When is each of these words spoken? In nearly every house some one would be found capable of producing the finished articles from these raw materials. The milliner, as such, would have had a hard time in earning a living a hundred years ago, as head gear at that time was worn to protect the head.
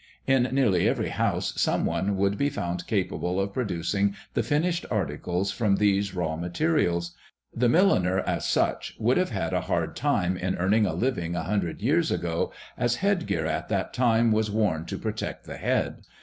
In 0.25 0.49
nearly 0.51 0.89
every 0.89 1.09
house 1.09 1.53
some 1.61 1.85
one 1.85 2.17
would 2.17 2.35
be 2.35 2.49
found 2.49 2.87
capable 2.87 3.39
of 3.39 3.53
producing 3.53 4.15
the 4.33 4.41
finished 4.41 4.83
articles 4.89 5.51
from 5.51 5.75
these 5.75 6.15
raw 6.15 6.35
materials. 6.35 7.11
The 7.55 7.69
milliner, 7.69 8.19
as 8.21 8.47
such, 8.47 8.95
would 8.97 9.17
have 9.17 9.29
had 9.29 9.53
a 9.53 9.61
hard 9.61 9.95
time 9.95 10.37
in 10.37 10.55
earning 10.55 10.87
a 10.87 10.93
living 10.95 11.35
a 11.35 11.43
hundred 11.43 11.81
years 11.83 12.09
ago, 12.09 12.51
as 12.79 12.95
head 13.05 13.27
gear 13.27 13.45
at 13.45 13.69
that 13.69 13.93
time 13.93 14.31
was 14.31 14.49
worn 14.49 14.85
to 14.85 14.97
protect 14.97 15.43
the 15.45 15.57
head. 15.57 16.01